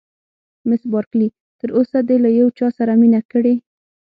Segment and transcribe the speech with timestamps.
[0.67, 1.27] مس بارکلي:
[1.59, 3.53] تر اوسه دې له یو چا سره مینه کړې؟